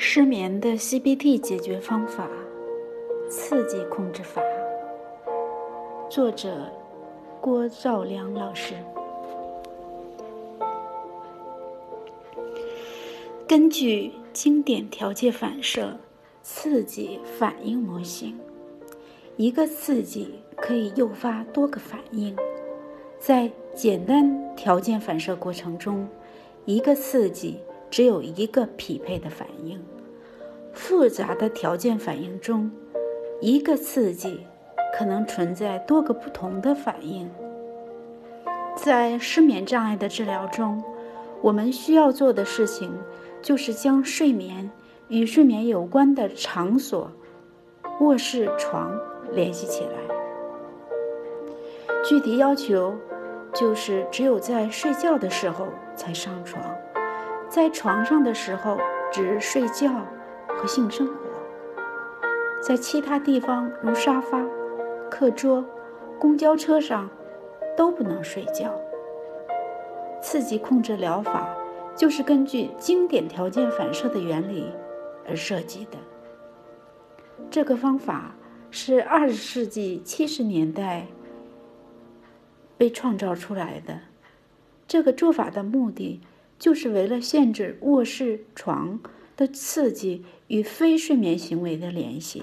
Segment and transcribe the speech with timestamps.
[0.00, 2.30] 失眠的 CBT 解决方法，
[3.28, 4.40] 刺激控制法。
[6.08, 6.70] 作者：
[7.40, 8.74] 郭兆良老师。
[13.48, 15.96] 根据经典条件反射
[16.44, 18.38] 刺激反应模型，
[19.36, 22.36] 一个刺激可以诱发多个反应。
[23.18, 26.06] 在简单条件反射过程中，
[26.66, 27.58] 一个刺激。
[27.90, 29.80] 只有一个匹配的反应。
[30.72, 32.70] 复杂的条件反应中，
[33.40, 34.46] 一个刺激
[34.96, 37.28] 可能存在多个不同的反应。
[38.76, 40.82] 在失眠障碍的治疗中，
[41.42, 42.92] 我们需要做的事情
[43.42, 44.70] 就是将睡眠
[45.08, 47.10] 与睡眠有关的场所——
[48.00, 48.96] 卧室、床
[49.32, 49.90] 联系起来。
[52.04, 52.94] 具体要求
[53.52, 56.62] 就是只有在睡觉的时候才上床。
[57.48, 58.78] 在床上的时候，
[59.10, 59.90] 只睡觉
[60.46, 61.14] 和性生活；
[62.62, 64.44] 在其他地方，如沙发、
[65.10, 65.64] 课桌、
[66.18, 67.08] 公交车上，
[67.74, 68.78] 都不能睡觉。
[70.20, 71.48] 刺激控制疗法
[71.96, 74.70] 就是根据经典条件反射的原理
[75.26, 75.92] 而设计的。
[77.50, 78.34] 这个方法
[78.70, 81.06] 是二十世纪七十年代
[82.76, 83.98] 被创造出来的。
[84.86, 86.20] 这个做法的目的。
[86.58, 89.00] 就是为了限制卧室床
[89.36, 92.42] 的刺激与非睡眠行为的联系。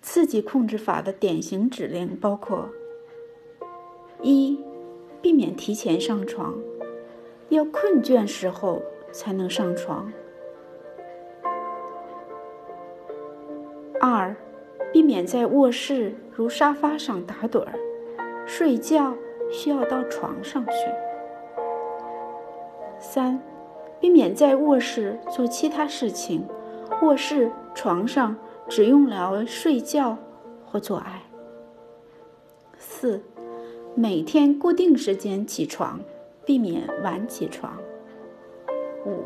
[0.00, 2.70] 刺激控制法的典型指令包括：
[4.20, 4.58] 一、
[5.20, 6.58] 避免提前上床，
[7.48, 8.82] 要困倦时候
[9.12, 10.12] 才能上床；
[14.00, 14.36] 二、
[14.92, 17.78] 避免在卧室如沙发上打盹儿，
[18.46, 19.16] 睡觉
[19.50, 21.11] 需要到床上去。
[23.14, 23.38] 三，
[24.00, 26.46] 避免在卧室做其他事情，
[27.02, 28.34] 卧室床上
[28.70, 30.16] 只用来睡觉
[30.64, 31.22] 或做爱。
[32.78, 33.20] 四，
[33.94, 36.00] 每天固定时间起床，
[36.46, 37.76] 避免晚起床。
[39.04, 39.24] 五，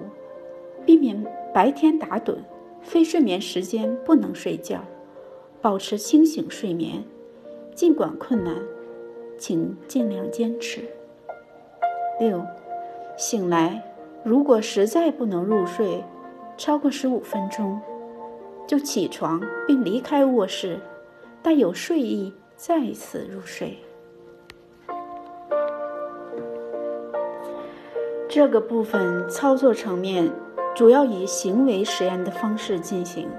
[0.85, 1.25] 避免
[1.55, 2.39] 白天打盹，
[2.83, 4.81] 非睡眠时间不能睡觉，
[5.63, 7.05] 保持清醒睡眠，
[7.73, 8.57] 尽管困难，
[9.39, 10.81] 请尽量坚持。
[12.19, 12.43] 六。
[13.17, 13.83] 醒来，
[14.23, 16.05] 如果实在不能入睡，
[16.59, 17.81] 超过十五分钟，
[18.67, 20.79] 就起床并离开卧室，
[21.43, 23.79] 待有睡意再次入睡。
[28.29, 30.31] 这个部分操作层面
[30.75, 33.31] 主要以行为实验的方式进行。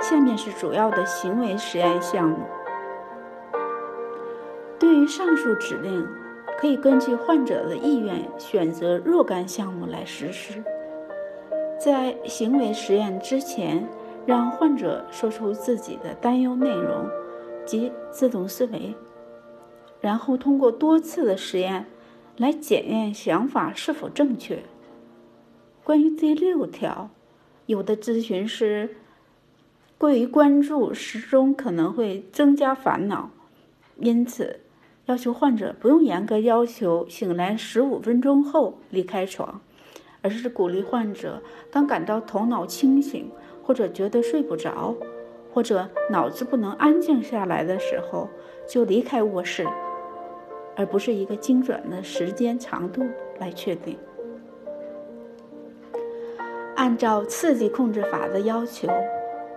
[0.00, 2.36] 下面是主要的行为实验项目。
[4.78, 6.06] 对于上述指令。
[6.58, 10.62] 可以根据患者的意愿选择若干项目来实施。
[11.78, 13.86] 在行为实验之前，
[14.24, 17.06] 让患者说出自己的担忧内容
[17.66, 18.94] 及自动思维，
[20.00, 21.84] 然后通过多次的实验
[22.38, 24.60] 来检验想法是否正确。
[25.84, 27.10] 关于第六条，
[27.66, 28.96] 有的咨询师
[29.98, 33.30] 过于关注时钟可能会增加烦恼，
[34.00, 34.60] 因此。
[35.06, 39.60] 要求患者不用严格要求醒来十五分钟后离开床，
[40.20, 41.40] 而是鼓励患者
[41.70, 43.30] 当感到头脑清醒，
[43.62, 44.96] 或者觉得睡不着，
[45.52, 48.28] 或者脑子不能安静下来的时候
[48.68, 49.64] 就离开卧室，
[50.74, 53.04] 而不是一个精准的时间长度
[53.38, 53.96] 来确定。
[56.74, 58.88] 按照刺激控制法的要求，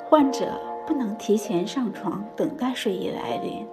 [0.05, 0.45] 患者
[0.85, 3.65] 不能提前上床等待睡意来临。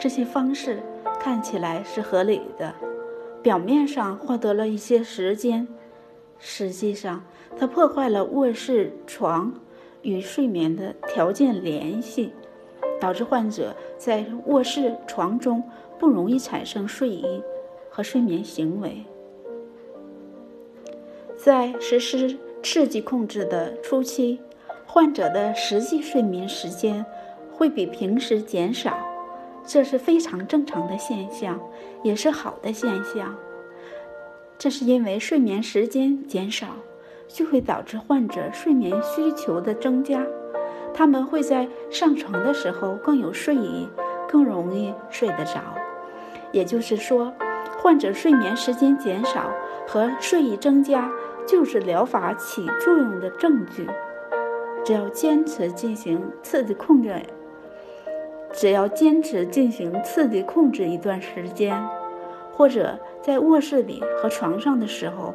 [0.00, 0.82] 这些方式
[1.20, 2.74] 看起来是合理的，
[3.42, 5.68] 表面上获得了一些时间，
[6.38, 7.22] 实际上
[7.58, 9.52] 它破坏了卧室床
[10.00, 12.32] 与睡眠的条件联系，
[12.98, 15.62] 导致患者在卧室床中
[15.98, 17.42] 不容易产生睡意
[17.90, 19.04] 和睡眠行为。
[21.36, 24.40] 在实施刺激控制的初期，
[24.86, 27.04] 患者的实际睡眠时间
[27.52, 29.09] 会比平时减少。
[29.66, 31.60] 这是非常正常的现象，
[32.02, 33.34] 也是好的现象。
[34.58, 36.66] 这是因为睡眠时间减少，
[37.28, 40.22] 就会导致患者睡眠需求的增加，
[40.92, 43.88] 他们会在上床的时候更有睡意，
[44.28, 45.60] 更容易睡得着。
[46.52, 47.32] 也就是说，
[47.78, 49.50] 患者睡眠时间减少
[49.86, 51.10] 和睡意增加，
[51.46, 53.88] 就是疗法起作用的证据。
[54.84, 57.14] 只要坚持进行刺激控制。
[58.52, 61.82] 只要坚持进行刺激控制一段时间，
[62.56, 65.34] 或者在卧室里和床上的时候，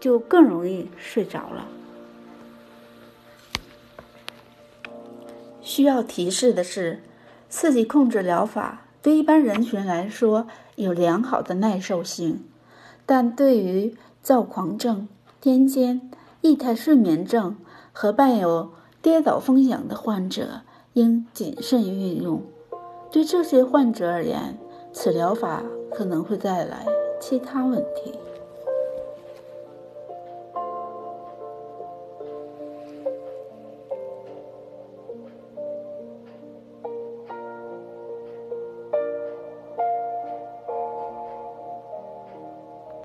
[0.00, 1.66] 就更容易睡着了。
[5.60, 7.00] 需要提示的是，
[7.48, 12.44] 刺激控制疗法对一般人群来说有良好的耐受性，
[13.06, 15.06] 但对于躁狂症、
[15.40, 16.00] 癫痫、
[16.40, 17.56] 异态睡眠症
[17.92, 20.62] 和伴有跌倒风险的患者
[21.00, 22.42] 应谨慎运用。
[23.10, 24.58] 对这些患者而言，
[24.92, 26.86] 此疗法可能会带来
[27.18, 28.12] 其他问题。